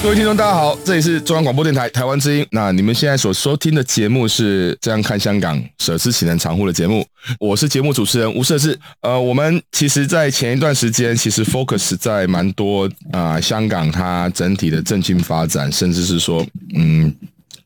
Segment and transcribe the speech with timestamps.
[0.00, 2.46] 各位听众，大家好，这里是中央广播电台台湾之音。
[2.52, 7.04] 那你们现在所收听的节目是《这样看香港》，舍之岂能藏乎的节目。
[7.40, 8.78] 我是节目主持人吴社智。
[9.00, 17.12] 呃，我们其实，在前一段时间，其实 focus 在蛮多啊、香港它整体的政经发展，甚至是说，嗯。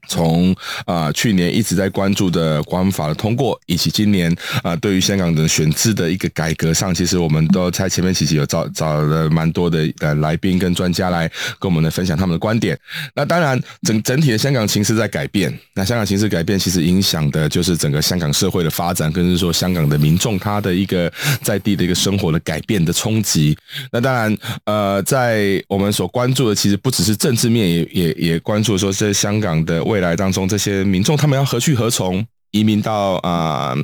[0.09, 11.29] 从啊、去年一直在关注的国安法的通过，以及今年啊、对于香港的选制的一个改革上，其实我们都在前面其实有找找了蛮多的呃来宾跟专家来
[11.61, 12.79] 跟我们来分享他们的观点。
[13.15, 21.11] 那当然整整体的香港形势在改变，那香港形势改变其实影响的就是整个香港社会的发展，跟是说香港的民众他的一个
[21.43, 23.57] 在地的一个生活的改变的冲击。
[23.93, 29.81] 那当然呃在我们所关注的其实不只是政治面，也也也关注说在香港的。
[29.93, 32.27] 未来当中，这些民众他们要何去何从？
[32.53, 33.75] 移民到啊、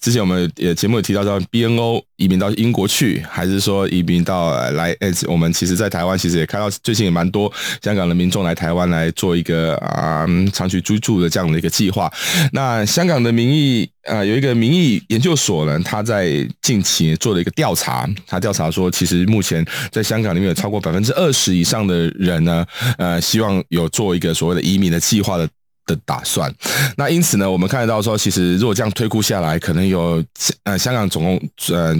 [0.00, 4.94] 之前我们也节目有提到，到 BNO 移民到英国去，还是说移民到来？
[5.26, 7.50] 我们其实，在台湾其实也看到最近也蛮多
[7.82, 12.12] 香港的民众来台湾来做一个啊、长期居住的这样的一个计划。
[12.52, 22.66] 那香港的民意啊、有一个民意研究所呢，他在近期做了一个调查，他调查说，其实目前在香港里面有超过百分之二十以上的人呢，
[22.98, 25.48] 呃，希望有做一个所谓的移民的计划的。
[25.86, 26.52] 的打算，
[26.96, 30.24] 那因此呢，我们看得到说，其实如果这样推估下来，可能有
[30.64, 31.94] 呃香港总共呃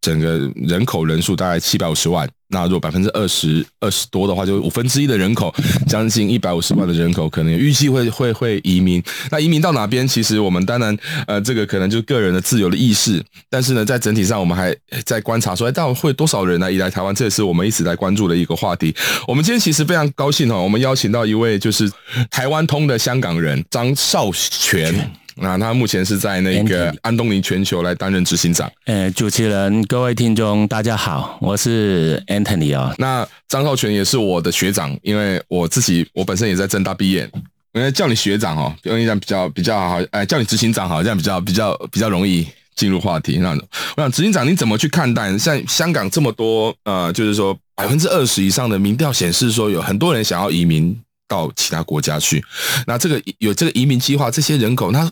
[0.00, 2.28] 整个人口人数大概七百五十万。
[2.50, 5.54] 那如果百分之二十二十多的话，就五分之一的人口，
[5.86, 9.02] 将近一百五十万的人口，可能预计会会会移民。
[9.30, 10.06] 那移民到哪边？
[10.06, 10.96] 其实我们当然
[11.26, 13.22] 呃，这个可能就个人的自由的意识。
[13.48, 17.14] 但是呢，在整体上，我们还在观察说，哎，到底会多少人来移来台湾？
[17.14, 18.94] 这也是我们一直在关注的一个话题。
[19.28, 21.90] 我们今天其实非常高兴哈，我们邀请到一位就是
[22.30, 24.92] 台湾通的香港人张少全。
[25.36, 28.70] 那他目前是在那个安东尼全球来担任执行长。
[28.86, 32.94] 呃，主持人、各位听众，大家好，我是 Anthony 啊、哦。
[32.98, 37.28] 那张少全也是我的学长，因为我自己我本身也在正大毕业，
[37.72, 43.38] 因为叫你学长哦，用一讲比较比较好，哎，叫你执行长好，这样比较比较比较容易进入话题。
[43.38, 43.50] 那
[43.96, 45.36] 我想执行长你怎么去看待？
[45.38, 50.98] 像香港这么多呃，就是说百分之二十以上的民调显示说，有很多人想要移民
[51.28, 52.44] 到其他国家去。
[52.86, 55.10] 那这个有这个移民计划，这些人口那。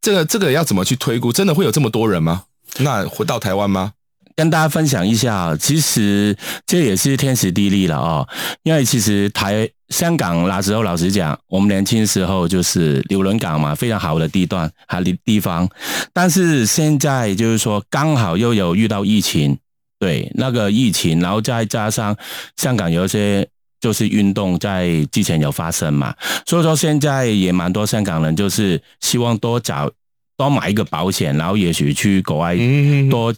[0.00, 1.32] 这个这个要怎么去推估？
[1.32, 2.44] 真的会有这么多人吗？
[2.78, 3.92] 那回到台湾吗？
[4.34, 8.28] 跟大家分享一下，其实这也是天时地利了哦。
[8.64, 15.66] 因为其实台香港那时候，老实讲，我们年轻时候就是纽伦港嘛，非常好的地段还有地方。
[16.12, 19.56] 但是现在就是说，刚好又有遇到疫情，
[19.98, 22.14] 对那个疫情，然后再加上
[22.56, 23.48] 香港有一些。
[23.80, 26.14] 就是运动在之前有发生嘛，
[26.46, 29.90] 所以说现在也蛮多香港人就是希望多找
[30.36, 32.56] 多买一个保险，然后也许去国外
[33.10, 33.34] 多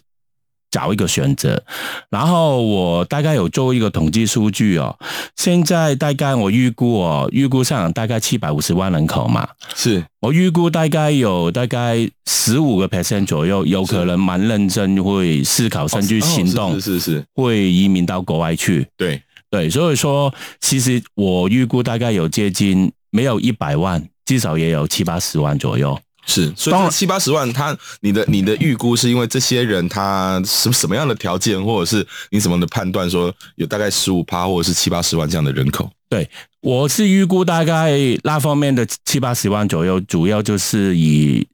[0.71, 1.61] 找一个选择。
[2.09, 4.97] 然后我大概有做一个统计数据哦，
[5.35, 10.03] 现在大概我预估哦，预估上大概七百五十万人口嘛，是。
[10.21, 17.25] 我预估大概有大概十五个 percent 左右，有可能蛮认真会思考甚至行动，是是是。
[17.33, 19.21] 会移民到国外去，对。
[19.49, 25.99] 对，所以说，其实我预估大概有接近没有一百万，至少也有七八十万左右。
[26.27, 35.89] 是，所以七八十万，他你的你的预估是因为这些人他什什么样的条件，或者是你怎么的判断说有大概十五趴或者是七八十万这样的人口？
[36.07, 36.29] 对，
[36.61, 41.47] 我是预估大概那方面的七八十万左右，主要就是以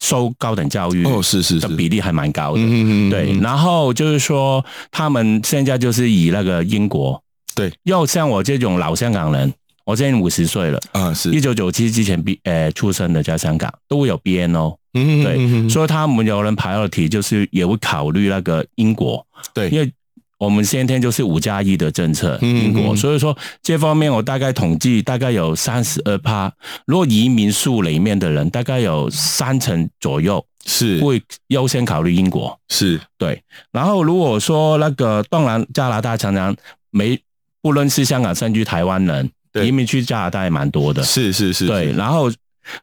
[0.00, 2.60] 受高等教育哦，是是的比例还蛮高的。
[2.60, 7.22] 嗯嗯嗯，对，然后就是说他们现在就是以那个英国。
[7.54, 9.52] 对，要像我这种老香港人，
[9.84, 11.30] 我现在五十岁了啊，是。
[11.30, 19.92] 一九九七之前毕呃出生的在香港都会有 BNO，嗯，对，所以他们有人 priority 就是也会考虑那个英国，对，因为
[20.36, 22.64] 我们先天就是五加一的政策，嗯。
[22.64, 26.52] 英国，所以说这方面我大概统计大概有三十二趴，
[26.86, 31.00] 如果移民数里面的人大概有三成左右是。
[31.00, 33.00] 会优先考虑英国，是。
[33.16, 33.40] 对。
[33.70, 36.54] 然后如果说那个当然加拿大常常
[36.90, 37.18] 没
[37.64, 41.90] 不论是香港甚至台湾人移民去加拿大也蛮多的，是是是，对。
[41.92, 42.30] 然后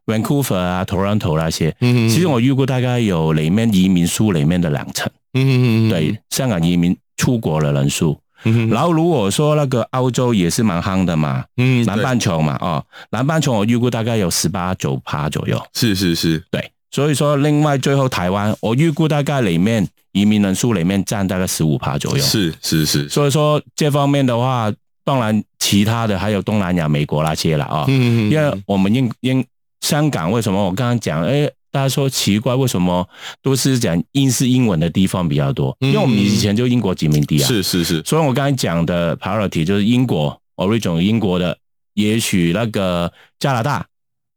[0.08, 8.20] Vancouver 啊、Toronto 那些，嗯其实我预估大概有里面移民数里面的两成，嗯嗯对，香港移民出国的人数。
[8.44, 24.72] 嗯然后如果说那个澳洲也是蛮夯的嘛，嗯南半球嘛，哦，南半球我预估大概有十八九趴左右，是是是，对，所以说另外最后台湾我预估大概里面移民人数里面占大概十五趴左右，是是是，所以说这方面的话，
[25.04, 29.46] 当然其他的还有东南亚、美国那些了啊，哦，嗯因为我们英英
[29.82, 31.50] 香港为什么我刚刚讲，哎。
[31.74, 33.08] 大家说奇怪，为什么
[33.42, 35.74] 都是讲英式英文的地方比较多？
[35.80, 41.58] 因为我们以前就英国殖民地啊，是是是，所以我刚才讲的 priority 就是英国 origin 英国的，
[41.94, 43.10] 也许那个
[43.40, 43.86] 加拿大，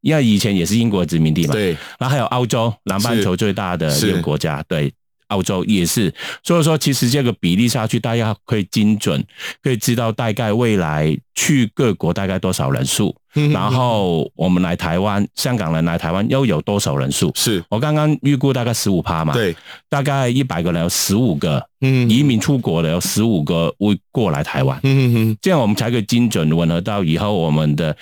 [0.03, 4.95] 因为以前也是英国殖民地嘛，对，然后还有澳洲，南半球最大的一个国家，对。
[5.29, 6.13] 澳洲也是，
[6.43, 9.25] 所以说其实这个比例下去，大家可以精准，
[9.63, 13.15] 可以知道大概未来去各国大概多少人数，
[13.53, 17.33] 然后我们来台湾，香港人来台湾又有多少人数？
[17.35, 17.65] 是。
[17.69, 19.57] 我刚刚预估大概十五趴嘛，对，
[19.89, 27.97] 大概一百个人有十五个，嗯，移民出国的有十五个会过来台湾，嗯嗯这样我们才可以精准吻合到以后我们的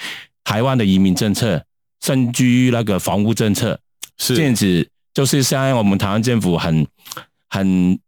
[0.44, 1.64] 台湾的移民政策，
[2.02, 3.78] 甚至于那个房屋政策，
[4.18, 4.36] 是。
[4.36, 4.88] 这样子。
[5.14, 6.86] 就是现在我们台湾政府很
[7.48, 7.98] 很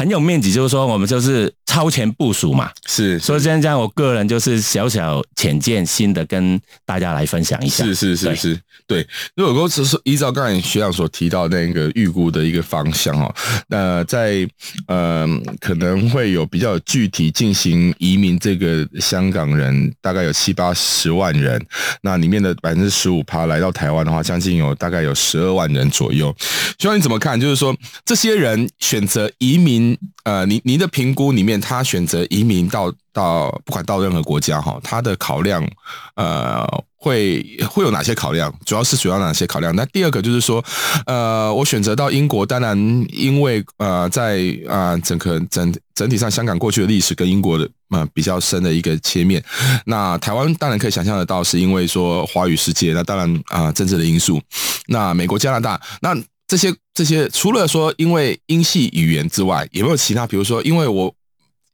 [0.00, 2.70] 很有面子，就是说我们就是超前部署嘛。
[2.86, 7.84] 是，所以现在我个人就是小小浅见新的跟大家来分享一下。
[7.84, 9.06] 是是是是，对。
[9.36, 13.34] 如果说只是依照刚才学长所提到那个预估的一个方向哦，
[13.68, 14.48] 那在
[14.86, 15.28] 呃
[15.60, 21.62] 可能会有比较具体进行移民这个香港人大概有七八十万人，
[22.00, 26.34] 那里面的百分之十五趴来到台湾的话，将近有大概有十二万人左右。
[26.78, 27.38] 学长你怎么看？
[27.38, 27.76] 就是说
[28.06, 29.89] 这些人选择移民，
[30.24, 35.66] 呃，您您的评估里面，他选择移民到到不管到任何国家哈，他的考量
[36.14, 36.66] 呃
[36.96, 38.52] 会会有哪些考量？
[38.64, 39.74] 主要是主要哪些考量？
[39.74, 40.62] 那第二个就是说，
[41.06, 42.76] 呃，我选择到英国，当然
[43.10, 49.42] 因为呃在啊、整个整整体上，香港过去的历史跟英国的呃比较深的一个切面。
[49.86, 54.40] 那台湾当然可以想象得到，是因为说华语世界，那当然啊、政治的因素。
[54.86, 56.14] 那美国、加拿大，那
[56.50, 60.26] 这些这些除了说因为英系语言之外，有没有其他？
[60.26, 61.14] 比如说，因为我。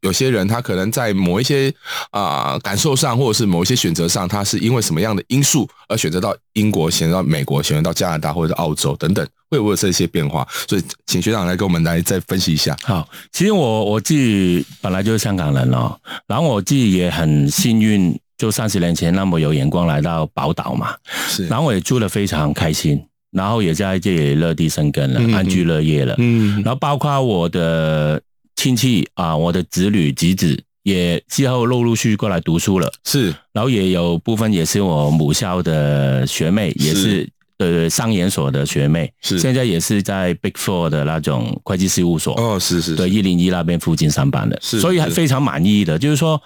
[0.03, 1.73] 有些人他可能在某一些
[2.11, 10.47] 啊、呃、感受上，或者是某一些选择上，他是因为什么样的因素而选择到英国，选择到美国，选择到加拿大或者是澳洲等等，会不会有这些变化？
[10.69, 12.77] 所以，请学长来跟我们来再分析一下。
[12.85, 20.95] 好，其实我我自己本来就是香港人哦，然后我自己也很幸运，就三十年前那么有眼光来到宝岛嘛，
[21.27, 23.03] 是，然后我也住的非常开心，
[23.37, 28.21] 然后也在这里落地生根了，嗯、安居乐业了，嗯，然后包括我的。
[28.59, 37.29] 亲戚啊，我的子女、侄子也之后陆陆续续过来读书了，是，然后也有部分也是我母校的学妹，也是
[37.59, 46.41] 呃商研所的学妹，是，现在也是在 Big Four 的那种会计事务所，哦，是是，对，一零一那边附近上班的，是，所以还非常满意的，就是说，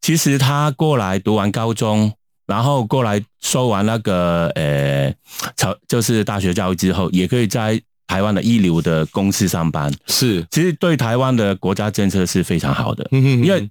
[0.00, 2.12] 其实他过来读完高中，
[2.46, 5.14] 然后过来收完那个呃，
[5.88, 7.80] 就是大学教育之后，也可以在。
[8.08, 13.04] 台湾的一流的公司上班是，其实对台湾的国家政策是非常好的。
[13.10, 13.68] 嗯哼，因为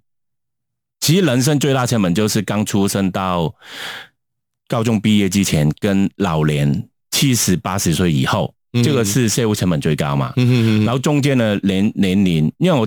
[0.99, 3.55] 其实人生最大成本就是刚出生到
[4.67, 8.53] 高中毕业之前，跟老年七十八十岁以后，
[8.83, 10.33] 这个是社会成本最高嘛。
[10.35, 12.85] 嗯哼，然后中间的年年龄，因为我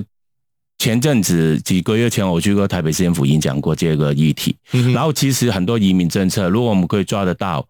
[0.79, 4.57] 前阵子几个月前我去过台北市政府演讲过这个议题，
[4.95, 7.67] 然后其实很多移民政策，如果我们可以抓得到。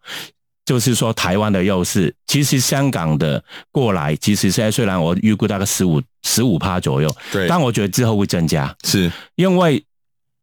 [0.64, 9.82] 就是说，台湾的优势，其实香港的过来，其实现在虽然我预估大概十五十五趴左右，对，但我觉得之后会增加，是因为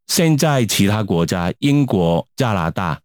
[0.08, 3.00] 现在其他国家，英国、加拿大，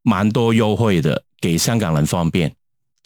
[0.00, 2.50] 蛮多优惠的，给香港人方便。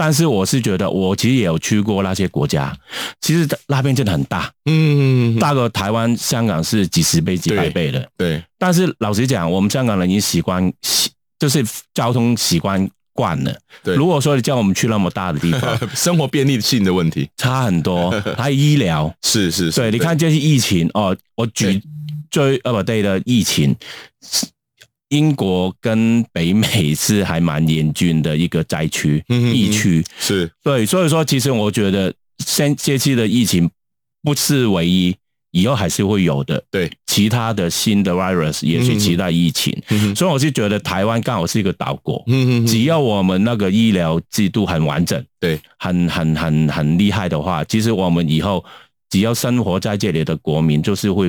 [0.00, 2.75] 但是我是觉得，我其实也有去过那些国家，
[3.21, 8.38] 其实那边真的很大，嗯，大个台湾、香港是几十倍、几百倍的，对。
[8.38, 10.73] 对，但是老实讲，我们香港人已经习惯，
[11.38, 12.88] 就是交通习惯。
[13.12, 13.95] 惯了，对。
[13.97, 19.78] 如果说你叫我们去那么大的地方， 生活便利性的问题差很多，还有医疗，是是是。
[19.78, 21.83] 对，你看这些疫情哦，我举
[22.30, 23.76] 最呃不对的疫情，
[25.11, 30.50] 英国跟北美是还蛮严峻的一个灾区、疫区，是。
[30.62, 33.69] 对，所以说其实我觉得，现这次的疫情
[34.23, 35.14] 不是唯一，
[35.50, 36.62] 以后还是会有的。
[36.71, 42.25] 对，其他的新的 virus，也许其他疫情，嗯、所以我是觉得台湾刚好是一个岛国。
[42.67, 48.64] 只要我们那个医疗制度很完整，对，很很很很厉害的话，其实我们以后
[49.11, 51.29] 只要生活在这里的国民，就是会。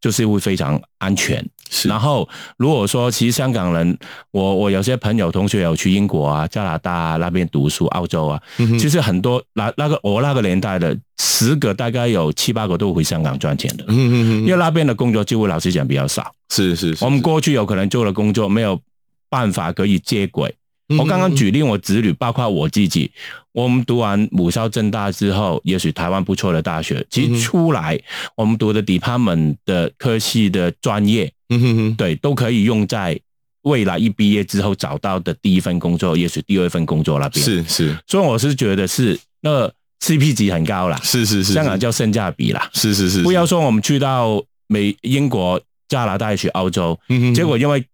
[0.00, 1.44] 就是会非常安全。
[1.68, 3.98] 是，然后如果说其实香港人，
[4.30, 13.84] 我我有些朋友同学有去英国啊、加拿大啊那边读书，澳洲啊，嗯、其实很多那那个我那个年代的十个大概有七八个都回香港赚钱的。
[13.88, 16.32] 嗯嗯嗯，因为那边的工作机会老实讲比较少。
[16.50, 18.80] 是是，是，我们过去有可能做的工作没有
[19.28, 20.54] 办法可以接轨。
[20.88, 23.10] 我刚刚举例，我子女包括我自己，
[23.50, 28.00] 我们读完母校正大之后，也许台湾不错的大学，其实出来
[28.36, 33.18] 我们读的 department 的科系的专业，嗯哼哼，对，都可以用在
[33.62, 37.44] 未来一毕业之后找到的第一份工作，也许第二份工作那边。
[37.44, 39.68] 是是，所以我是觉得是那
[40.00, 47.84] CP 值很高啦，是是是，香港叫性价比啦，是是是，不要说我们去到美、英国、加拿大去澳洲，嗯哼，结果因为。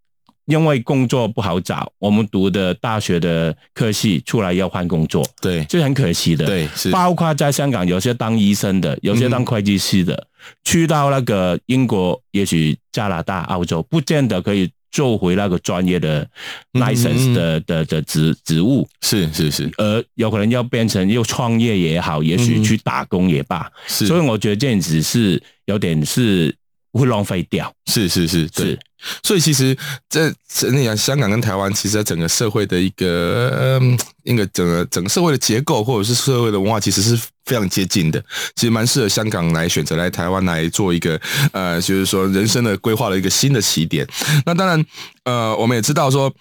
[0.47, 6.45] 因为工作不好找，我们读的大学的科系出来要换工作，对，这是很可惜的。
[6.47, 6.91] 对，是。
[6.91, 10.27] 包括在香港，有些当医生的，有些当会计师的，嗯、
[10.65, 16.29] 去到那个英国，也许加拿大、澳洲，不见得可以做回那个专业的
[16.73, 18.87] license 的、嗯、的的职职务。
[19.01, 23.71] 是是是，而有可能要变成又创业也好，也许去打工也罢。
[23.87, 26.55] 是，所以我觉得这样子是有点是
[26.93, 27.73] 会浪费掉。
[27.87, 28.67] 是是是，对。
[28.67, 28.81] 是
[29.25, 29.77] 所以其实
[30.09, 38.23] 这整体香港跟台湾，其实在整个社会的一个嗯，一个整个整个社会的结构，或者是社会的文化，其实是非常接近的。
[38.55, 41.21] 其实蛮适合香港来选择来台湾来做一个
[41.51, 44.07] 呃，就是说人生的规划的一个新的起点。
[44.47, 44.87] 那当然，
[45.25, 46.33] 呃，我们也知道说，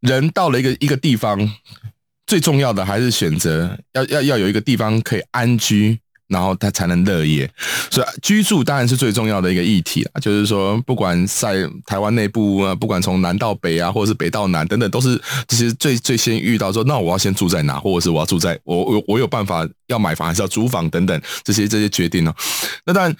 [0.00, 1.38] 人到了一个一个地方，
[2.26, 6.00] 最重要的还是选择要要要有一个地方可以安居。
[6.28, 7.50] 然后他才能乐业，
[7.90, 10.20] 所以居住当然是最重要的一个议题啊。
[10.20, 22.34] 就是说，不管在台湾内部啊，不管从南到北啊，或者是北到南等等，都是这些最最先遇到说，那我要先住在哪，或者是我要住在我我我有办法要买房还是要租房等等这些这些决定呢？
[22.84, 23.16] 那当然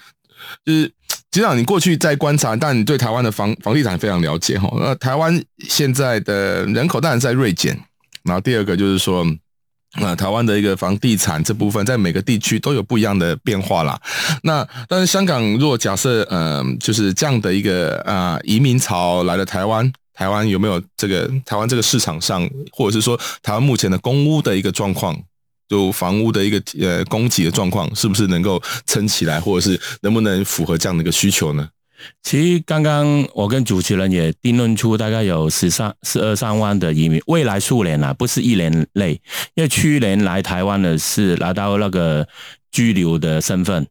[0.63, 0.93] 就是，
[1.31, 4.71] 局长，你过去在观察，但你对台湾的房房地产非常了解哈。
[4.79, 7.75] 那台湾现在的人口当然在锐减，
[8.23, 9.25] 然后第二个就是说。
[9.97, 13.99] 那台湾的一个房地产这部分，在每个地区都有不一样的变化啦。
[14.43, 25.19] 那但是香港，如果假设，嗯、就是这样的一个啊、移民潮来了台湾，台湾有没有这个台湾这个市场上，或者是说台湾目前的公屋的一个状况，
[25.67, 31.67] 就房屋的一个呃供给的状况，是不是能够撑起来，或者是能不能符合这样的一个需求呢？
[32.23, 39.13] 其实刚刚我跟主持人也定论出，大概有十三、十二三万的移民，未来数年啊，不是一年内，
[39.55, 42.27] 因为去年来台湾的是拿到那个
[42.71, 43.87] 居留的身份，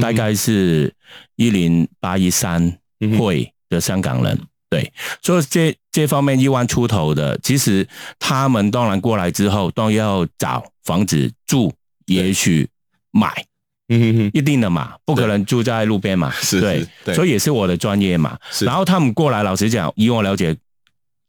[0.00, 0.94] 大概是
[1.36, 2.78] 一零八一三
[3.18, 4.38] 会的香港人，
[4.68, 7.86] 对，所以这这方面一万出头的，其实
[8.18, 11.72] 他们当然过来之后都要找房子住，
[12.06, 12.68] 也许
[13.10, 13.44] 买。
[13.90, 18.38] 嗯一定的嘛，不可能住在路边嘛， 是，对，对，所以也是我的专业嘛。
[18.60, 20.56] 然后他们过来，老实讲，以我了解，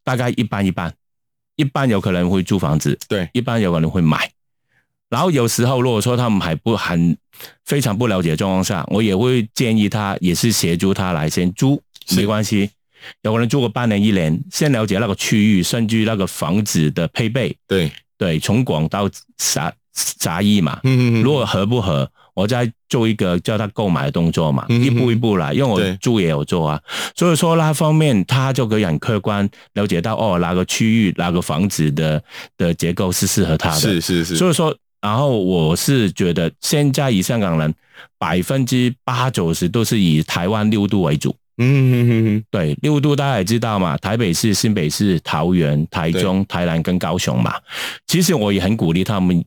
[0.04, 0.94] 大概一般一般，
[1.56, 4.30] 一般有可能会租房子，对，一般有可能会买。
[5.10, 7.18] 然后有时候如果说他们还不很
[7.66, 11.82] 非常不了解状况下，我也会建议他，也是协助他来先租，
[12.16, 12.70] 没关系。
[13.24, 17.92] 有可能租个半年一年，先了解那个区域，甚至那个房子的配备，对。
[18.18, 22.08] 对，从广到狭狭义嘛，嗯嗯，如果合不合？
[22.34, 26.82] 我在做一个叫他购买的动作嘛，一步一步来，因为我住也有做啊，
[27.16, 32.24] 所以说那方面他就可以很客观了解到哦，哪个区域哪个房子的
[32.58, 34.36] 的结构是适合他的，是是是。
[34.36, 37.74] 所以说，然后我是觉得现在以香港人
[38.18, 47.56] 百分之八九十都是以台湾六度为主，嗯嗯嗯嗯，对，六度大家也知道嘛，台北市、新北市、桃园、台中、台南跟高雄嘛，
[48.08, 49.44] 其实我也很鼓励他们。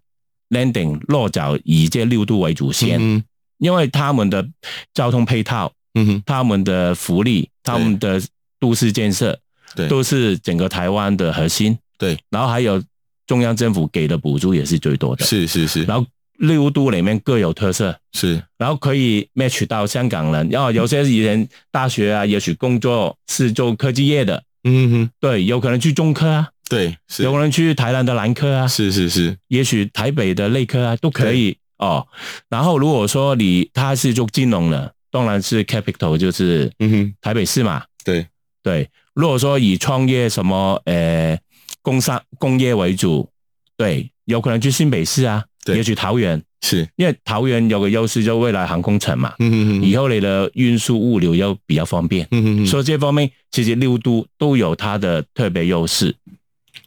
[0.50, 3.22] Landing 落脚以这六都为主先，嗯，
[3.58, 4.46] 因为他们的
[4.92, 8.20] 交通配套，嗯哼，他们的福利，他们的
[8.60, 9.38] 都市建设，
[9.74, 12.16] 对，都是整个台湾的核心，对。
[12.30, 12.82] 然后还有
[13.26, 15.84] 中央政府给的补助也是最多的，是是是。
[15.84, 16.06] 然后
[16.38, 18.42] 六都里面各有特色，是。
[18.58, 26.48] 然后可以 match 到香港人，然后有些人大学啊，也许工作是做科技业的，嗯哼，对，有可能去中科啊。
[26.68, 32.06] 对，有人去台南的南科啊，是是是，也许台北的内科啊都可以哦。
[32.48, 37.14] 然后如果说你他是做金融的，当然是 capital 就是嗯哼。
[37.20, 37.84] 台北市嘛。
[38.04, 38.26] 对。
[38.62, 41.38] 对，如果说以创业什么呃
[41.82, 43.28] 工商工业为主，
[43.76, 45.44] 对，有可能去新北市啊。
[45.66, 46.42] 对，也许桃园。
[46.62, 46.88] 是。
[46.96, 56.16] 因为桃园有个优势，就未来航空城嘛，嗯嗯嗯，以后你的运输物流又比较方便，嗯嗯嗯，所以这方面其实六都都有它的特别优势。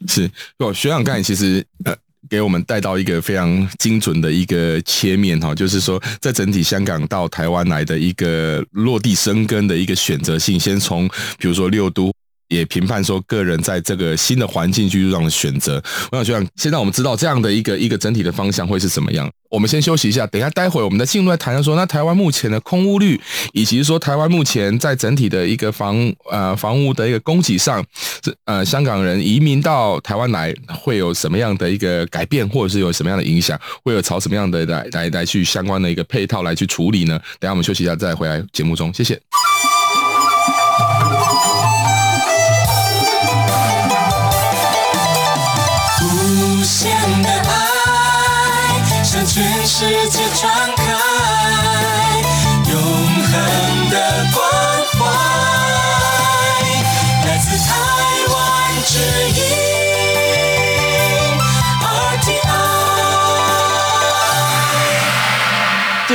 [0.06, 1.96] 是，哦，学长刚才其实呃。
[2.28, 12.12] 给我们带到一个非常精准的一个切面哈，就是说，在整体香港到台湾来的一个落地生根的一个选择性，先从比如说六都。
[12.48, 15.82] 也评判说，个人在这个新的环境居住上的选择。
[16.10, 19.30] 我想，学长，现在我们知道这样的一个一个整体的方向会是怎么样？
[19.50, 23.18] 我们先休息一下，等一下待会我们再进入来谈说，那台湾目前的空屋率，
[23.52, 25.96] 以及说台湾目前在整体的一个房
[26.30, 27.82] 呃房屋的一个供给上，
[28.20, 37.18] 这呃香港人移民到台湾来会有什么样的一个改变，或者是有什么样的影响，会有朝什么样的来来来去相关的一个配套来去处理呢？
[37.40, 39.18] 等下我们休息一下再回来节目中，谢谢。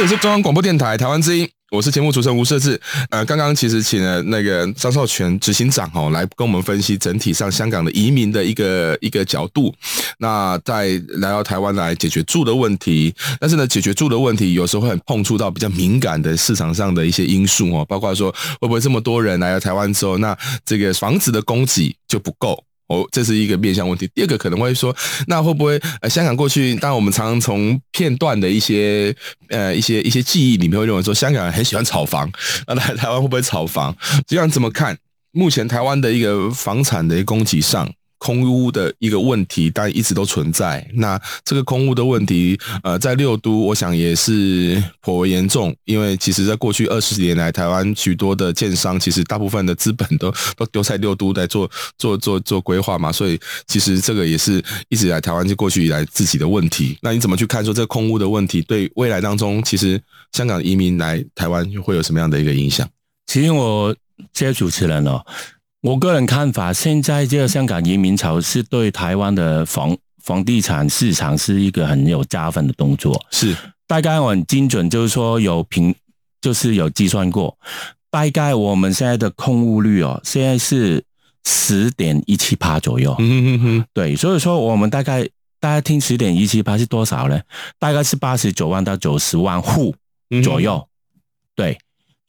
[0.03, 1.49] 里是中央广播电台台湾之音。
[1.71, 2.79] 我是节目主持人吴设志，
[3.09, 9.73] 呃，刚刚其实请了那个张少全执行长哦，来跟我们分析整体上香港的移民的一个一个角度。
[10.17, 18.29] 那在来到台湾来解决住的问题，但是呢，解决住的问题有时候会很碰触到比较敏感的市场上的一些因素哦，包括说
[18.59, 22.61] 会不会这么多人来到台湾之后，那这个房子的供给就不够。
[22.93, 24.07] 哦，这是一个面向问题。
[24.13, 24.95] 第二个可能会说，
[25.27, 29.15] 那会不会呃，香港过去，当然我们常常从片段的一些
[29.49, 32.31] 呃一些一些记忆里面会认为说，香港人很喜欢炒房，
[32.67, 33.95] 那来台湾会不会炒房？
[34.27, 34.97] 这样怎么看？
[35.31, 37.91] 目前台湾的一个房产的一个供给上。
[38.23, 40.89] 空屋的一个问题，但一直都存在。
[40.93, 45.75] 那这个空屋的问题，呃，在六都，我想也是颇为严重。
[45.83, 53.11] 因为其实，在过去二十年来，台湾许多的建商，其实大部分的资本都都丢在六都在做做做做规划嘛。
[53.11, 53.37] 所以，
[53.67, 56.97] 其实这个也是一直以来台湾就过去以来自己的问题。
[57.01, 62.87] 那你怎么去看说这个空屋的问题，对未来当中，其实香港移民来台湾会有什么样的一个影响？
[63.27, 63.93] 其实我
[64.31, 65.21] 这些主持人哦。
[65.83, 73.21] 我个人看法，现在这个香港移民潮是对台湾的房房地产市场是一个很有加分的动作。
[73.31, 73.53] 是，
[73.85, 75.93] 大概我很精准，就是说有评，
[76.39, 77.57] 就是有计算过，
[78.09, 81.03] 大概我们现在的空屋率哦，现在是
[81.43, 83.13] 十点一七趴左右。
[83.19, 85.27] 嗯嗯嗯，对，所以说我们大概
[85.59, 87.41] 大家听十点一七趴是多少呢？
[87.77, 89.93] 大概是八十九万到九十万户
[90.41, 90.75] 左右。
[90.77, 90.87] 嗯、
[91.57, 91.77] 对。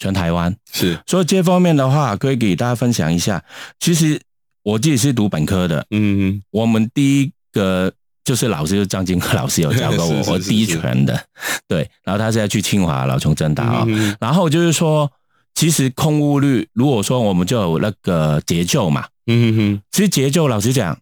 [0.05, 0.55] 全台湾。
[0.71, 3.43] 是，所以这方面的话，可以给大家分享一下。
[3.81, 4.21] 其实
[4.62, 7.90] 我自己是读本科的，嗯，我们第一个
[8.23, 11.19] 就是老师，就是张金科老师有教过我， 我第一拳的，
[11.67, 11.88] 对。
[12.03, 13.87] 然后他现在去清华、老从、政大啊。
[14.21, 15.11] 然后就是说，
[15.55, 20.99] 其实空屋率，如果说我们就有那个节奏嘛，嗯哼，其实节奏老实讲，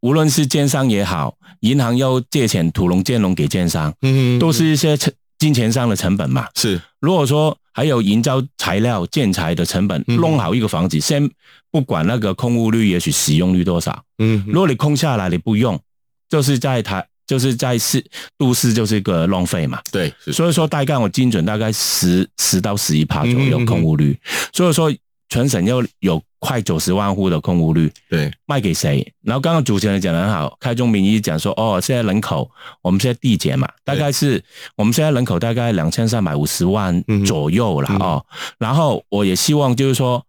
[0.00, 6.46] 无论是建商也好，银行要借钱土龙建龙给建商，嗯哼，都是一些成金钱上的成本嘛。
[6.54, 7.56] 是，如果说。
[7.76, 11.30] 还有营造材料、建材的成本，弄好一个房子，先
[11.70, 14.02] 不管那个空屋率，也许使用率多少。
[14.16, 15.78] 嗯，如果你空下来你不用，
[16.30, 18.02] 就是在台，就是在市
[18.38, 19.78] 都市就是一个浪费嘛。
[19.92, 24.18] 对，所以说大概我精准大概十十到十一趴左右空屋率，
[24.54, 24.90] 所以说。
[25.28, 29.04] 全省又有快九十万户的空屋率，对，卖给谁？
[29.22, 32.48] 然后刚刚主持人讲的很好，开宗明义讲说，哦，现在人口
[32.82, 34.42] 我们现在递减嘛，大概是
[34.76, 38.24] 我们现在人口大概两千三百五十万左右了哦。
[38.58, 40.24] 然后我也希望就是说，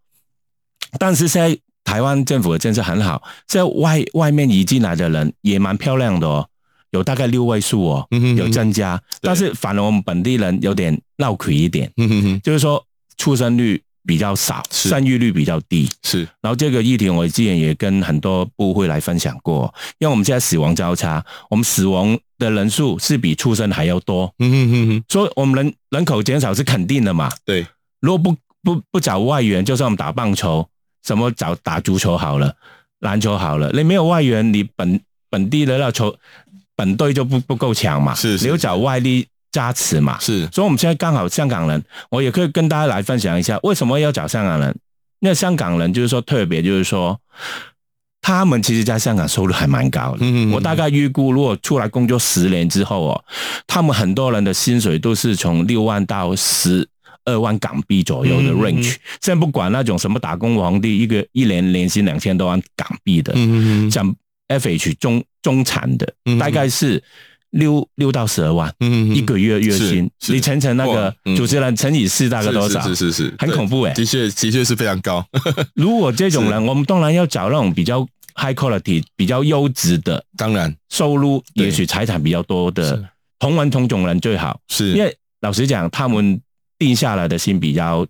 [0.98, 6.48] 但是现在台湾政府的政策很好，在外外面移进来的人也蛮漂亮的哦，
[6.90, 11.92] 有大概六位数哦，有增加，但是反而我们本地人有点闹亏一点，
[12.42, 12.84] 就是说
[13.16, 13.80] 出生率。
[14.08, 16.26] 比较少，生育率比较低，是。
[16.40, 27.30] 然后这个议题我之前也跟很多部会来分享过，因为我们现在死亡交叉，我们死亡的人数是比出生还要多，嗯哼哼哼，所以我们人人口减少是肯定的嘛。
[27.44, 27.66] 对，
[28.00, 30.66] 如果不不不找外援，就算我们打棒球，
[31.06, 32.54] 什么找打足球好了，
[33.00, 36.16] 篮球好了，你没有外援，你本本地的那球
[36.74, 38.14] 本队就不不够强嘛。
[38.14, 39.26] 是，是，你要找外力。
[39.50, 44.76] 加持嘛，是，所以我们现在刚好香港人，我也可以跟大家来分享一下，为什么要找香港人？
[45.20, 47.18] 因为香港人就是说特别，就是说
[48.20, 50.18] 他们其实在香港收入还蛮高的。
[50.20, 53.24] 嗯，我大概预估，如果出来工作十年之后哦，
[53.66, 56.86] 他们很多人的薪水都是从六万到十
[57.24, 58.96] 二万港币左右的 range。
[59.20, 64.14] 现在不管那种什么打工皇帝，一个一年年薪两千多万港币的，嗯，像
[64.48, 66.06] FH 中中产的，
[66.38, 67.02] 大概是。
[67.50, 72.80] 六六到十二万，嗯，一个月月薪，你乘乘那个主持人乘以四，大概多少？
[72.82, 75.24] 是是是，很恐怖哎，的确的确是非常高。
[75.74, 80.74] 如果这种人，我们当然要找那种比较 high quality、比较优质的，当然。
[80.90, 83.08] 收入也许财产比较多的
[83.38, 84.92] 同文同种人最好，是。
[84.92, 86.40] 因为老实讲，他们
[86.78, 88.06] 定下来的薪比较。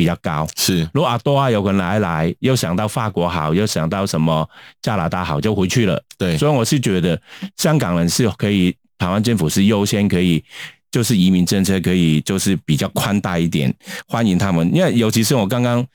[0.00, 4.48] 比较高是，如果阿多啊有个人来来，又想到法国好，又想到什么
[4.80, 6.02] 加拿大好，就回去了。
[6.16, 7.20] 对，所以我是觉得
[7.58, 10.42] 香港人是可以，台湾政府是优先可以，
[10.90, 13.74] 就是移民政策可以就是比较宽大一点，
[14.08, 14.74] 欢迎他们。
[14.74, 15.86] 因为尤其是我刚刚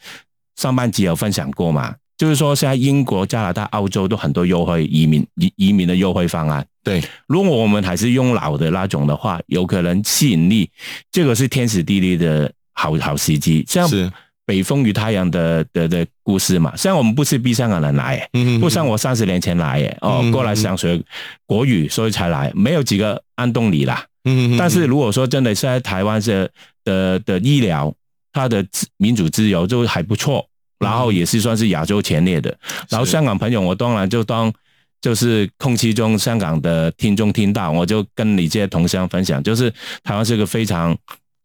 [0.55, 6.63] 上半集有分享过嘛，就是说现在英国、加拿大、澳洲都很多优惠移民移移民的优惠方案。
[6.83, 10.69] 对，如果我们还是用老的那种的话，有可能吸引力，
[11.11, 12.53] 这个是天时地利的。
[12.75, 13.89] 好好时机，像
[14.45, 16.75] 北风与太阳的的的故事嘛。
[16.77, 18.29] 虽然我们不是逼香港人来，
[18.61, 21.01] 不像我三十年前来，哦，过来想学
[21.47, 24.05] 国语，所以才来，没有几个安东尼啦。
[24.55, 26.47] 但是如果说真的是在台湾是
[26.83, 27.91] 的的医疗，
[28.31, 28.63] 它的
[28.97, 32.55] 民主自由就还不错，然后也是算是亚洲前列的。
[32.89, 34.53] 然后香港朋友，我当然就当
[35.01, 40.95] 就是空气中香港的听众听到，我就跟你这些同乡分享，就是台湾是个非常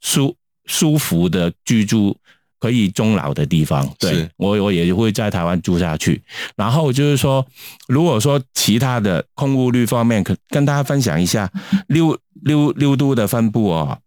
[0.03, 0.37] 舒。
[0.67, 2.17] 舒服的居住，
[2.59, 6.23] 可以终老的地方，对，我我也会在台湾住下去。
[6.57, 7.47] 然后就是说，
[7.89, 11.51] 如果说其他的空屋率方面，可跟大家分享一下
[11.89, 13.99] 六六六度的分布哦。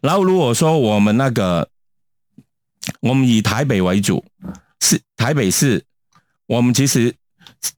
[0.00, 1.68] 然后如果说我们那个，
[3.00, 4.24] 我们以台北为主，
[4.80, 5.84] 是台北市，
[6.46, 7.14] 我们其实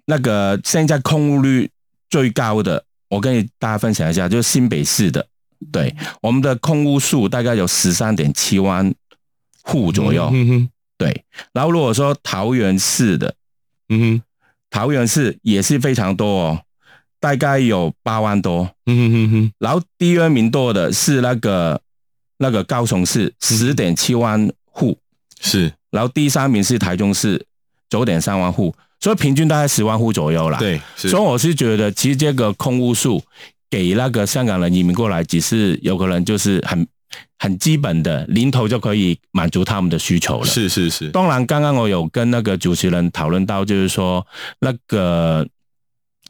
[0.05, 1.71] 那个现在空屋率
[2.09, 5.27] 最高的，我跟大家分享一下，就是新北市的。
[5.71, 8.95] 对，我们的空屋数大概有十三点七万
[9.63, 10.31] 户左右。
[10.33, 11.25] 嗯哼，对。
[11.53, 13.35] 然后如果说桃园市的，
[13.91, 14.23] 嗯哼，
[14.71, 16.63] 桃园市也是非常多哦，
[17.21, 18.75] 大概有八万多。
[18.87, 19.53] 嗯哼哼哼。
[19.59, 21.81] 然后第二名多的是那个
[22.39, 24.99] 那个高雄市十点七万户，
[25.41, 25.73] 是。
[25.91, 27.45] 然后第三名是台中市
[27.91, 30.59] 九点三万户，所以平均大概十万户左右啦。
[30.59, 33.23] 对，所以我是觉得其实这个空屋数。
[33.71, 36.87] 给那个香港人移民过来，只是有可能就是很
[37.39, 40.45] 很基本的零头就可以满足他们的需求了。
[40.45, 41.09] 是是是。
[41.11, 44.27] 当然，刚刚我有跟那个主持人讨论到，就是说
[44.59, 45.47] 那个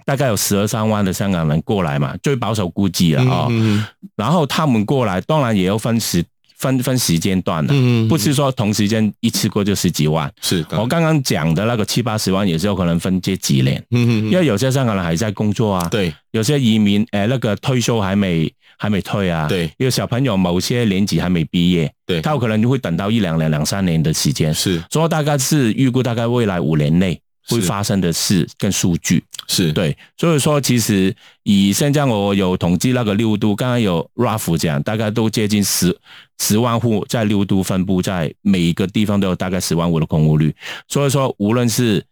[0.04, 3.46] 大概有十二三万的香港人过来嘛，最保守估计了啊。
[3.50, 3.84] 嗯。
[4.14, 6.24] 然后他们过来，当然也要分时。
[6.60, 10.30] 分分时间段的，嗯，不是说同时间一次过就十几万。
[10.42, 13.82] 是我刚刚讲的那个七八十万，也是有可能分这几年。
[13.90, 24.52] 嗯嗯，因为有些香港人还在工作啊，对，有些移民，呃，那个退休还没还没退啊，对，有小朋友某些年纪还没毕业，对，他有可能就会等到一两年、两三年的时间。
[24.52, 27.18] 是，所以大概是预估大概未来五年内。
[27.48, 29.22] 会发生的事跟数据。
[29.48, 29.72] 是。
[29.72, 35.96] 对，所以说其实以现在我有统计那个六都，刚刚有 rough 讲，大概都接近十
[36.38, 40.54] 十万户在六都分布在每一个地方都有大概十万户的空屋率，
[40.88, 42.04] 所以说无论是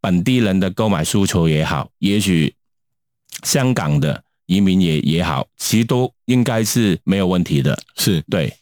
[0.00, 2.54] 本地人的购买诉求也好，也许
[3.42, 8.22] 香港的移民也也好，其实都应该是没有问题的，是。
[8.30, 8.52] 对。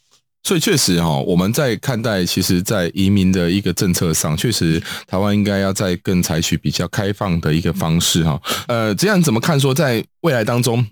[0.45, 8.39] 所以确实哈，我们在看待其实，在移民的一个政策上，确实台湾应该要再更采取比较开放的一个方式哈。
[8.67, 9.59] 呃，这样怎么看？
[9.59, 10.85] 说在未来当中，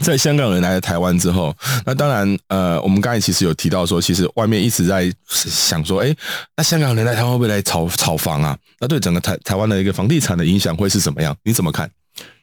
[0.00, 6.14] 在香港人来了台湾之后，那当然呃，我们刚才其实有提到说，其实外面一直在想说，哎，
[6.54, 8.54] 那香港人来台湾会不会来炒炒房啊？
[8.80, 11.34] 那对整个台台湾的一个房地产的影响会是怎么样？
[11.42, 11.90] 你怎么看？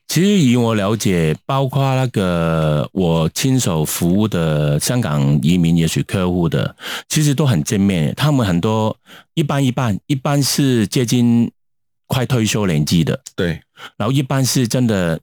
[0.08, 6.76] 其实以我了解，包括那个我亲手服务的香港移民，也许客户的，
[7.08, 8.14] 其实都很正面。
[8.16, 8.98] 他们很多
[9.36, 11.50] 一般一般，一般是接近
[12.08, 13.62] 快退休年纪的，对。
[13.96, 15.18] 然后一般是真的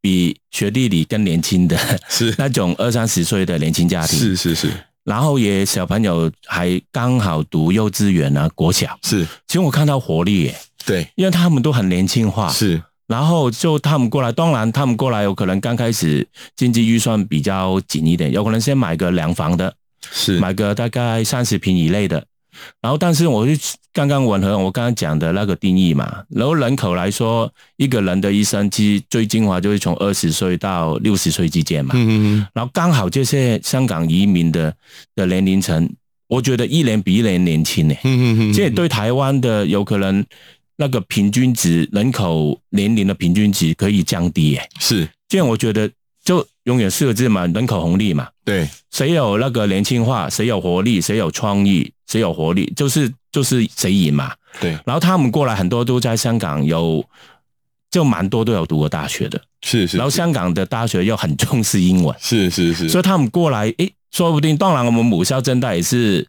[0.00, 1.76] 比学弟里更年轻的，
[2.08, 4.72] 是那种二三十岁的年轻家庭，是是是。
[5.04, 9.26] 然后也小朋友还刚好读幼稚园啊，国小是。
[9.46, 12.82] 其实我看到活力耶，对，因为他们都很年轻化，是。
[13.08, 19.74] 然后就他们过来，当然他们过来有可能刚开始经济预算比较紧一点，有可能先买个两房的，
[20.12, 22.22] 是买个大概三十平以内的。
[22.82, 23.52] 然后，但是我就
[23.94, 26.22] 刚刚吻合我刚刚讲的那个定义嘛。
[26.28, 31.94] 然后人口来说，一个人的一生其实最精华就是从二十岁到六十岁之间嘛。
[31.96, 32.08] 嗯
[32.40, 32.46] 嗯。
[32.52, 34.74] 然后刚好这些香港移民的
[35.14, 35.88] 的年龄层，
[36.26, 37.94] 我觉得一年比一年年轻呢。
[38.02, 38.52] 嗯嗯嗯。
[38.52, 40.22] 这也对台湾的有可能。
[40.80, 45.08] 那个平均值，人口年龄的平均值可以降低，哎，是。
[45.28, 45.90] 这样，我觉得
[46.24, 48.28] 就永远四个字嘛，人口红利嘛。
[48.44, 54.32] 对，谁有那个年轻化，谁有活力，谁有创意，谁有活力，就是就是谁赢嘛。
[54.60, 57.04] 对，然后他们过来很多都在香港有
[57.90, 59.96] 就蛮多都有读过大学的，是是。
[59.96, 66.26] 然后香港的大学又很重视英文，是是是，所以他们过来，诶，说不定，当然我们母校正大也是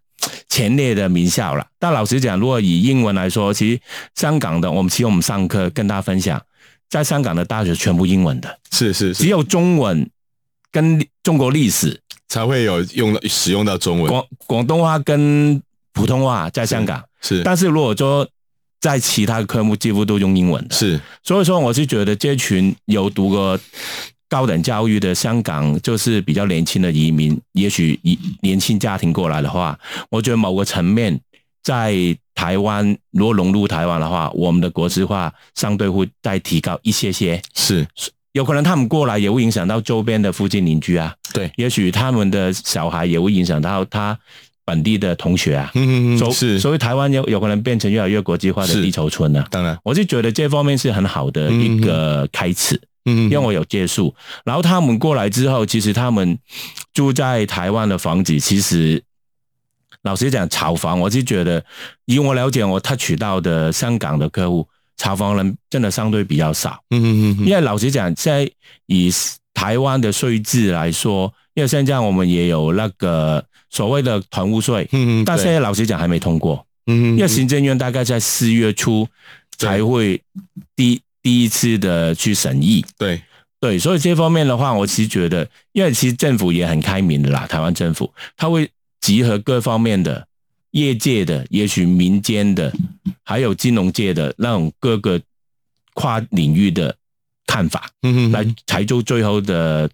[0.48, 1.66] 前列的名校了。
[1.78, 3.82] 但老实讲，如果以英文来说，其实
[4.16, 6.42] 香港的，我们其实我们上课跟大家分享，
[6.90, 10.10] 在香港的大学全部英文的，是是，只有中文
[10.72, 15.62] 跟中国历史才会有用到使用到中文，广广东话跟
[15.94, 17.04] 普通话在香港。
[17.22, 18.28] 是，是，但是如果说
[18.80, 23.60] 在其他科目几乎都用英文的，是，所以说我是觉得这群有读过
[24.30, 29.78] 高等教育的香港，就是比较年轻的移民，也许以年轻家庭过来的话，
[30.10, 31.20] 我觉得某个层面
[31.64, 31.94] 在
[32.36, 37.86] 台湾，如果融入台湾的话，我们的国际化相对会再提高一些些，是，
[38.34, 44.18] 有可能他们过来也会影响到周边的附近邻居啊，对，也许他们的小孩也会影响到他。
[44.66, 49.44] 本地的同学啊，嗯嗯嗯，所是，所以台湾有有可能变成越来越国际化的地球村了。
[49.50, 52.76] 当然，我就觉得这方面是很好的一个开始。
[52.76, 56.38] 嗯，因为我有接触，然后他们过来之后，其实他们
[56.94, 59.04] 住在台湾的房子，其实
[60.04, 61.64] 老实讲，炒房，我是觉得
[62.06, 66.84] 以我了解，我 touch 到的香港的客户，炒房人真的相对比较少。
[66.90, 68.50] 嗯嗯嗯，因为老实讲，在
[68.88, 69.12] 以
[69.54, 73.44] 台湾的税制来说，因为现在我们也有那个。
[73.72, 79.08] 所谓的团屋税，嗯，但现在老实讲还没通过，嗯，因为行政院大概在四月初
[79.60, 80.20] 才会
[80.76, 83.22] 第第一次的去审议，对。
[83.62, 88.70] 对，所以这方面的话，我其实觉得，因为其实政府也很开明的啦，台湾政府他会
[89.02, 90.26] 集合各方面的
[90.72, 92.72] 业界的，也许民间的，
[93.24, 95.20] 还有金融界的那种各个
[95.94, 96.96] 跨领域的
[97.46, 99.90] 看法，嗯哼，来才做最后的。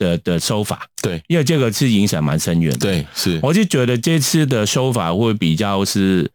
[0.00, 6.30] 的的收法，对，因为这个是影响蛮深远的，对，是，我就觉得这次的收法会比较是，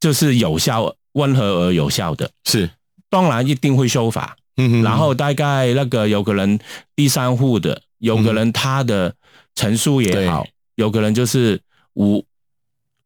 [0.00, 2.68] 就是有效、温和而有效的，是，
[3.10, 6.58] 当然一定会修法，嗯，然后大概那个有可能
[6.94, 9.14] 第三户的，有可能他的
[9.54, 11.60] 成数也好，有可能就是
[11.94, 12.24] 五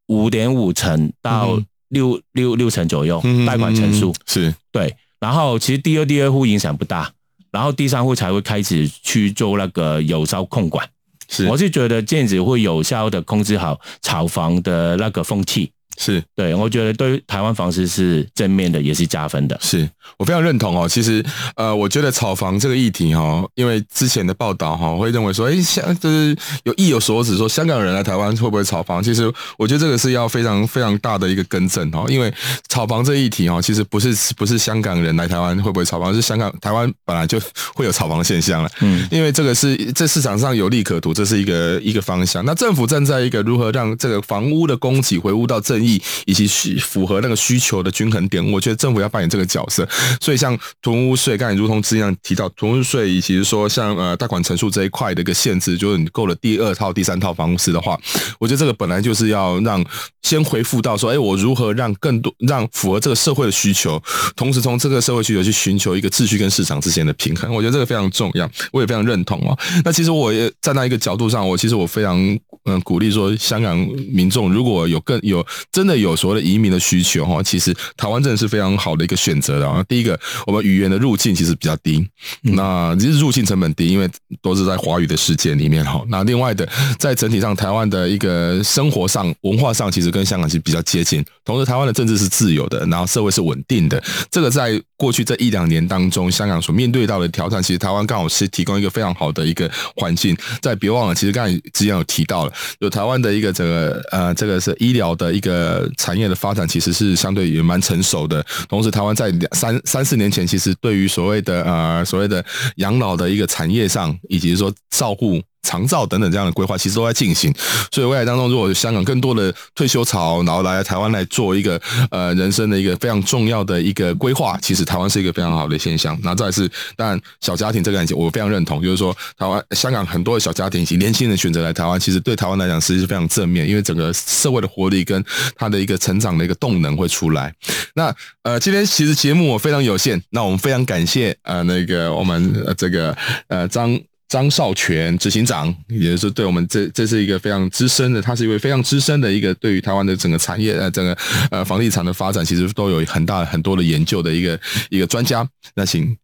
[0.06, 4.54] 五点五成到六六六成左右贷款成数，是。
[4.72, 7.12] 对，然后其实第二第二户影响不大。
[7.52, 10.88] 然后第三户才会开始去做那个有效控管，
[11.28, 15.72] 是，我是觉得这样子会有效的控制好炒房的那个风气。
[16.00, 19.58] 是对，我觉得对于台湾房市是正面的，也是加分的。
[19.60, 19.86] 是
[20.16, 20.88] 我非常认同哦。
[20.88, 21.22] 其实，
[21.56, 26.34] 呃，我觉得炒房这个议题哈，因为之前的报道哈，会认为说，哎，香就是
[26.64, 29.02] 有意有所指，说香港人来台湾会不会炒房？
[29.02, 32.06] 其实，我觉得这个是要非常非常大的一个更正哦。
[32.08, 32.32] 因为
[32.68, 37.38] 炒房这个议题哈，其实不是不是香港人来台湾会不会炒房，是香港台湾本来就
[37.74, 38.70] 会有炒房的现象了。
[38.80, 42.42] 嗯，因为这个是这市场上有利可图，这是一个一个方向。
[42.46, 45.89] 那政府站在一个如何让这个房屋的供给回屋到正义。
[46.26, 49.88] 以及需符合那个需求的均衡点，我觉得政府要扮演这个角色。
[50.20, 57.98] 所以像囤屋税，刚才如同之前提到囤屋税，以及说像呃贷款成数这一块的一个限制，就是你购了第二套、第三套房子的话，
[58.38, 59.84] 我觉得这个本来就是要让
[60.22, 64.02] 先回复到说，哎，我如何让更多让符合这个社会的需求，
[64.36, 67.52] 同时从这个社会需求去寻求一个秩序跟市场之间的平衡。
[67.54, 69.56] 我觉得这个非常重要，我也非常认同哦。
[69.84, 72.18] 那其实我也站在一个角度上，我其实我非常
[72.64, 73.76] 嗯鼓励说，香港
[74.12, 76.10] 民众如果有更有真的有。
[76.20, 79.82] 所谓的移民的需求哈，其实台湾真的是非常好的一个选择的啊。
[79.88, 82.06] 第一个，我们语言的入境其实比较低，
[82.42, 84.06] 那其实入境成本低，因为
[84.42, 86.04] 都是在华语的世界里面哈。
[86.08, 91.24] 那另外的，在整体上，台湾的一个生活上、文化上，其实跟香港其实比较接近。
[91.44, 94.02] 同时，台湾的政治是自由的，然后社会是稳定的。
[94.30, 100.36] 这个在过去这一两年当中，香港所面对到的挑战，其实台湾刚好是提供一个非常好的一个环境。
[100.60, 105.59] 再别忘了，其实刚才之前有提到了，有台湾的一个这个呃，这个是医疗的一个。
[105.60, 112.44] 呃产业的发展其实是相对也蛮成熟的，同时台湾在两三三四年前，其实对于所谓的呃所谓的
[112.76, 115.40] 养老的一个产业上，以及说照顾。
[115.62, 117.54] 长照等等这样的规划其实都在进行，
[117.90, 126.18] 所以未来当中，如果香港更多的退休潮，然后来台湾来做一个呃人生的一个非常重要的一个规划，其实台湾是一个非常好的现象。
[126.22, 135.22] 那再来是，当然小家庭这个案件，我非常认同，就是说台湾香港很多的小家庭以及年轻人选择来台湾，其实对台湾来讲实际是非常正面，因为整个社会的活力跟
[135.56, 137.54] 它的一个成长的一个动能会出来。
[137.94, 143.16] 那呃，今天其实节目我非常有限，那我们非常感谢呃那个我们这个
[143.48, 143.98] 呃张。
[144.30, 151.18] 张少全执行长，也就是对我们这这是一个非常资深的，他是一位非常资深的一个对于台湾的整个产业呃整个
[151.50, 155.46] 呃房地产的发展，其实都有很大很多的研究的一个一个专家。
[155.74, 156.16] 那请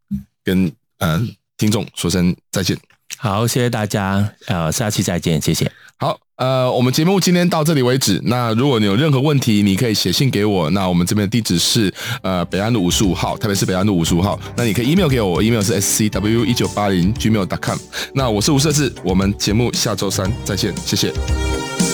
[0.45, 1.21] 跟呃
[1.59, 2.79] 听众说声再见。
[3.19, 5.71] 好，谢谢大家，呃，下期再见，谢谢。
[5.99, 6.26] 好。
[6.37, 8.21] 呃，我们节目今天到这里为止。
[8.25, 10.69] 那如果你有任何问题，你可以写信给我。
[10.71, 14.39] 那我们这边的地址是呃北安路五十五号，特别是北安路五十五号。
[14.55, 17.79] 那你可以 email 给我，email 是 scw 一九八零 gmail.com。
[18.13, 21.86] 那我是吴设志，我们节目下周三再见，谢谢。